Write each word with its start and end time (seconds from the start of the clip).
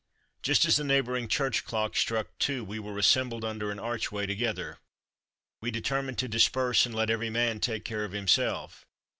Just 0.41 0.65
as 0.65 0.77
the 0.77 0.83
neighbouring 0.83 1.27
church 1.27 1.63
clock 1.63 1.95
struck 1.95 2.35
two 2.39 2.63
we 2.63 2.79
were 2.79 2.97
assembled 2.97 3.45
under 3.45 3.69
an 3.69 3.77
archway 3.77 4.25
together. 4.25 4.79
We 5.61 5.69
determined 5.69 6.17
to 6.17 6.27
disperse, 6.27 6.87
and 6.87 6.95
let 6.95 7.11
every 7.11 7.29
man 7.29 7.59
take 7.59 7.85
care 7.85 8.03
of 8.03 8.11
himself. 8.11 8.83